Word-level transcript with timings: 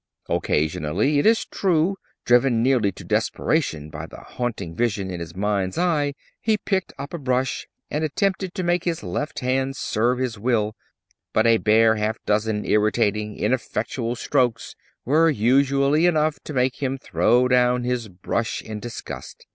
Occasionally, 0.29 1.19
it 1.19 1.27
is 1.27 1.45
true, 1.45 1.95
driven 2.25 2.63
nearly 2.63 2.91
to 2.91 3.03
desperation 3.03 3.91
by 3.91 4.07
the 4.07 4.17
haunting 4.17 4.75
vision 4.75 5.11
in 5.11 5.19
his 5.19 5.35
mind's 5.35 5.77
eye, 5.77 6.15
he 6.39 6.57
picked 6.57 6.91
up 6.97 7.13
a 7.13 7.19
brush 7.19 7.67
and 7.91 8.03
attempted 8.03 8.55
to 8.55 8.63
make 8.63 8.83
his 8.83 9.03
left 9.03 9.41
hand 9.41 9.75
serve 9.75 10.17
his 10.17 10.39
will; 10.39 10.75
but 11.33 11.45
a 11.45 11.57
bare 11.59 11.97
half 11.97 12.17
dozen 12.25 12.65
irritating, 12.65 13.37
ineffectual 13.37 14.15
strokes 14.15 14.75
were 15.05 15.29
usually 15.29 16.07
enough 16.07 16.39
to 16.45 16.51
make 16.53 16.81
him 16.81 16.97
throw 16.97 17.47
down 17.47 17.83
his 17.83 18.07
brush 18.07 18.59
in 18.63 18.79
disgust. 18.79 19.45